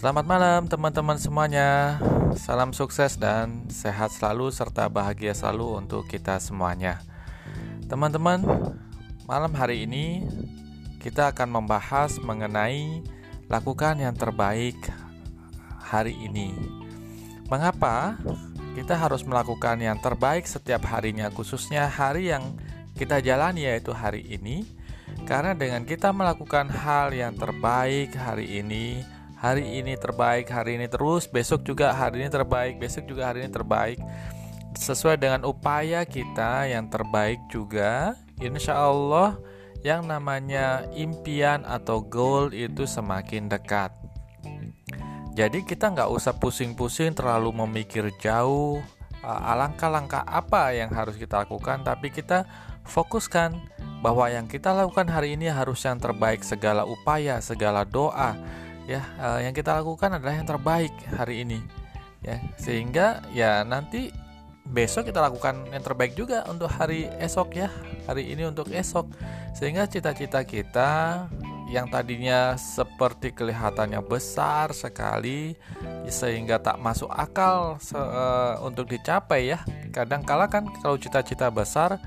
[0.00, 2.00] Selamat malam teman-teman semuanya.
[2.32, 7.04] Salam sukses dan sehat selalu serta bahagia selalu untuk kita semuanya.
[7.84, 8.40] Teman-teman,
[9.28, 10.24] malam hari ini
[11.04, 13.04] kita akan membahas mengenai
[13.52, 14.80] lakukan yang terbaik
[15.68, 16.56] hari ini.
[17.52, 18.16] Mengapa
[18.72, 22.56] kita harus melakukan yang terbaik setiap harinya, khususnya hari yang
[22.96, 24.64] kita jalani yaitu hari ini?
[25.28, 31.24] Karena dengan kita melakukan hal yang terbaik hari ini, hari ini terbaik, hari ini terus,
[31.24, 33.96] besok juga hari ini terbaik, besok juga hari ini terbaik,
[34.76, 39.40] sesuai dengan upaya kita yang terbaik juga, insya Allah
[39.80, 43.96] yang namanya impian atau goal itu semakin dekat.
[45.32, 48.84] Jadi kita nggak usah pusing-pusing terlalu memikir jauh
[49.24, 52.44] alangkah-langkah apa yang harus kita lakukan, tapi kita
[52.84, 53.56] fokuskan
[54.04, 58.36] bahwa yang kita lakukan hari ini harus yang terbaik segala upaya, segala doa
[58.88, 59.02] ya
[59.40, 61.60] yang kita lakukan adalah yang terbaik hari ini.
[62.20, 64.12] Ya sehingga ya nanti
[64.70, 67.68] besok kita lakukan yang terbaik juga untuk hari esok ya
[68.06, 69.08] hari ini untuk esok.
[69.56, 71.26] Sehingga cita-cita kita
[71.70, 75.54] yang tadinya seperti kelihatannya besar sekali
[76.10, 81.98] sehingga tak masuk akal se uh, untuk dicapai ya kadang kala kan kalau cita-cita besar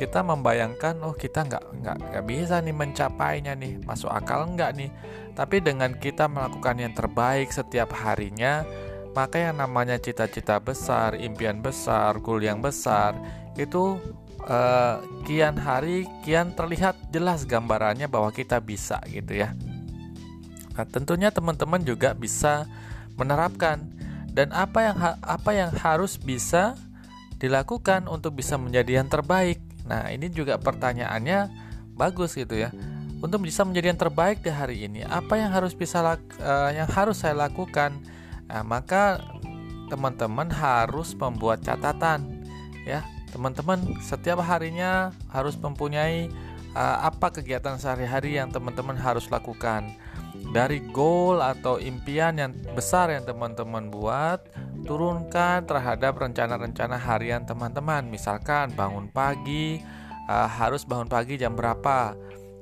[0.00, 4.90] kita membayangkan oh kita nggak nggak nggak bisa nih mencapainya nih masuk akal nggak nih
[5.36, 8.64] tapi dengan kita melakukan yang terbaik setiap harinya
[9.12, 13.12] maka yang namanya cita-cita besar impian besar goal yang besar
[13.58, 14.00] itu
[14.46, 19.52] uh, kian hari kian terlihat jelas gambarannya bahwa kita bisa gitu ya.
[20.78, 22.70] Nah, tentunya teman-teman juga bisa
[23.18, 23.82] menerapkan
[24.30, 26.78] dan apa yang apa yang harus bisa
[27.38, 29.62] dilakukan untuk bisa menjadi yang terbaik.
[29.88, 31.48] Nah, ini juga pertanyaannya
[31.94, 32.70] bagus gitu ya.
[33.18, 37.18] Untuk bisa menjadi yang terbaik di hari ini, apa yang harus bisa uh, yang harus
[37.18, 37.98] saya lakukan?
[38.46, 39.18] Nah, maka
[39.90, 42.44] teman-teman harus membuat catatan
[42.84, 46.32] ya Teman-teman setiap harinya harus mempunyai
[46.72, 49.92] uh, apa kegiatan sehari-hari yang teman-teman harus lakukan.
[50.48, 54.40] Dari goal atau impian yang besar yang teman-teman buat,
[54.84, 58.06] turunkan terhadap rencana-rencana harian teman-teman.
[58.06, 59.82] Misalkan bangun pagi,
[60.28, 62.14] uh, harus bangun pagi jam berapa?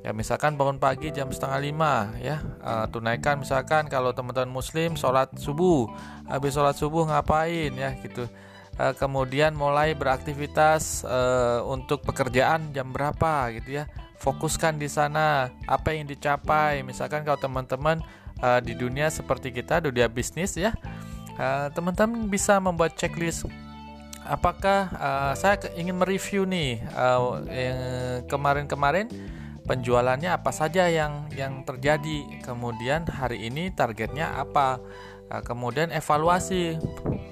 [0.07, 2.39] Ya misalkan bangun pagi jam setengah lima ya.
[2.63, 5.91] Uh, tunaikan misalkan kalau teman-teman muslim sholat subuh.
[6.31, 8.31] Habis sholat subuh ngapain ya gitu.
[8.79, 13.91] Uh, kemudian mulai beraktivitas uh, untuk pekerjaan jam berapa gitu ya.
[14.23, 16.87] Fokuskan di sana apa yang dicapai.
[16.87, 17.99] Misalkan kalau teman-teman
[18.47, 20.71] uh, di dunia seperti kita dunia bisnis ya
[21.73, 23.47] teman-teman uh, bisa membuat checklist.
[24.27, 27.79] Apakah uh, saya ingin mereview nih uh, yang
[28.27, 29.07] kemarin-kemarin
[29.67, 32.43] penjualannya apa saja yang yang terjadi?
[32.43, 34.83] Kemudian hari ini targetnya apa?
[35.31, 36.79] Uh, kemudian evaluasi.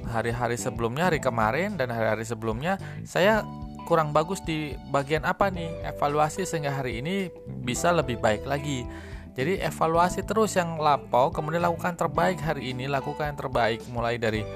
[0.04, 3.42] Hari-hari sebelumnya, hari kemarin dan hari-hari sebelumnya saya
[3.88, 5.82] kurang bagus di bagian apa nih?
[5.90, 7.32] Evaluasi sehingga hari ini
[7.64, 8.86] bisa lebih baik lagi.
[9.34, 14.46] Jadi evaluasi terus yang lapau, kemudian lakukan terbaik hari ini, lakukan yang terbaik mulai dari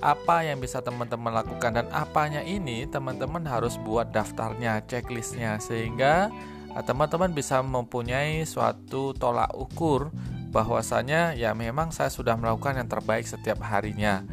[0.00, 6.32] apa yang bisa teman-teman lakukan dan apanya ini teman-teman harus buat daftarnya, checklistnya sehingga
[6.72, 10.12] eh, teman-teman bisa mempunyai suatu tolak ukur
[10.52, 14.24] bahwasanya ya memang saya sudah melakukan yang terbaik setiap harinya.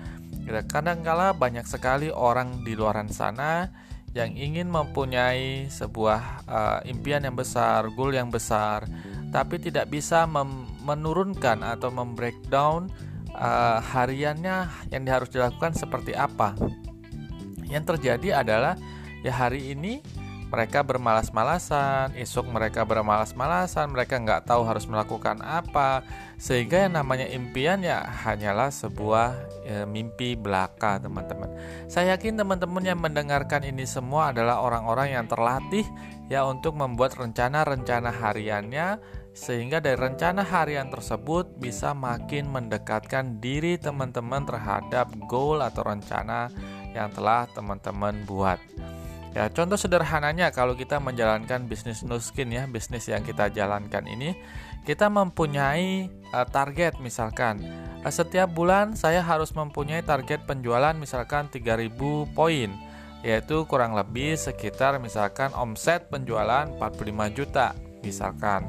[0.67, 3.71] Kadang-kala banyak sekali orang di luar sana
[4.11, 8.83] yang ingin mempunyai sebuah uh, impian yang besar, goal yang besar,
[9.31, 10.27] tapi tidak bisa
[10.83, 12.91] menurunkan atau membreakdown
[13.31, 16.53] uh, hariannya yang harus dilakukan seperti apa.
[17.65, 18.75] Yang terjadi adalah
[19.23, 20.03] ya hari ini
[20.51, 26.03] mereka bermalas-malasan, esok mereka bermalas-malasan, mereka nggak tahu harus melakukan apa,
[26.35, 29.31] sehingga yang namanya impian ya hanyalah sebuah
[29.63, 31.55] ya, mimpi belaka, teman-teman.
[31.87, 35.87] Saya yakin teman-teman yang mendengarkan ini semua adalah orang-orang yang terlatih
[36.27, 38.99] ya untuk membuat rencana-rencana hariannya,
[39.31, 46.51] sehingga dari rencana harian tersebut bisa makin mendekatkan diri teman-teman terhadap goal atau rencana
[46.91, 48.59] yang telah teman-teman buat.
[49.31, 54.35] Ya, contoh sederhananya kalau kita menjalankan bisnis Nuskin ya, bisnis yang kita jalankan ini,
[54.83, 57.63] kita mempunyai uh, target misalkan
[58.03, 61.95] uh, setiap bulan saya harus mempunyai target penjualan misalkan 3000
[62.35, 62.75] poin,
[63.23, 67.71] yaitu kurang lebih sekitar misalkan omset penjualan 45 juta
[68.03, 68.67] misalkan.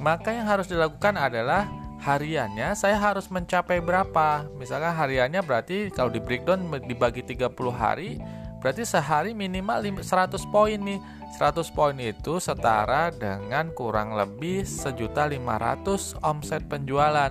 [0.00, 1.68] Maka yang harus dilakukan adalah
[2.00, 4.48] hariannya saya harus mencapai berapa?
[4.56, 8.16] Misalkan hariannya berarti kalau di breakdown dibagi 30 hari
[8.58, 10.98] Berarti sehari minimal 100 poin nih.
[11.38, 17.30] 100 poin itu setara dengan kurang lebih sejuta 500 omset penjualan.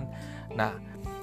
[0.55, 0.73] Nah,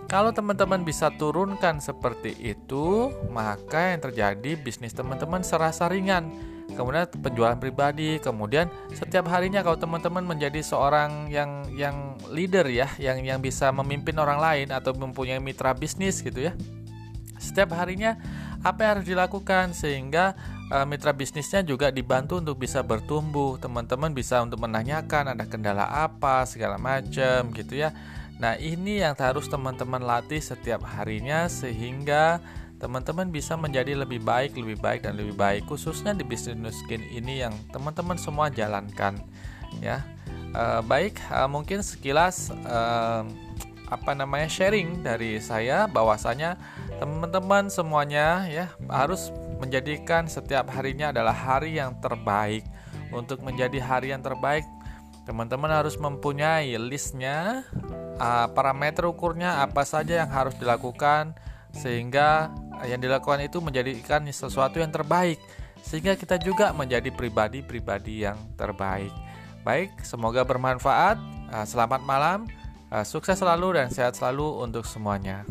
[0.05, 6.29] Kalau teman-teman bisa turunkan seperti itu, maka yang terjadi bisnis teman-teman serasa ringan.
[6.77, 13.25] Kemudian penjualan pribadi, kemudian setiap harinya kalau teman-teman menjadi seorang yang yang leader ya, yang
[13.25, 16.53] yang bisa memimpin orang lain atau mempunyai mitra bisnis gitu ya.
[17.41, 18.15] Setiap harinya
[18.65, 20.33] apa yang harus dilakukan sehingga
[20.73, 23.61] uh, mitra bisnisnya juga dibantu untuk bisa bertumbuh.
[23.61, 27.93] Teman-teman bisa untuk menanyakan ada kendala apa segala macam gitu ya
[28.43, 32.43] Nah, ini yang harus teman-teman latih setiap harinya sehingga
[32.83, 37.47] teman-teman bisa menjadi lebih baik, lebih baik dan lebih baik khususnya di bisnis skin ini
[37.47, 39.23] yang teman-teman semua jalankan
[39.79, 40.03] ya.
[40.51, 42.79] E, baik, e, mungkin sekilas e,
[43.87, 46.59] apa namanya sharing dari saya bahwasanya
[46.99, 52.67] teman-teman semuanya ya harus menjadikan setiap harinya adalah hari yang terbaik.
[53.14, 54.67] Untuk menjadi hari yang terbaik,
[55.23, 57.62] teman-teman harus mempunyai listnya
[58.55, 61.38] parameter ukurnya apa saja yang harus dilakukan
[61.70, 62.50] sehingga
[62.87, 65.38] yang dilakukan itu menjadikan sesuatu yang terbaik
[65.82, 69.14] sehingga kita juga menjadi pribadi-pribadi yang terbaik.
[69.62, 71.17] Baik, semoga bermanfaat.
[71.70, 72.50] Selamat malam,
[73.06, 75.46] sukses selalu dan sehat selalu untuk semuanya.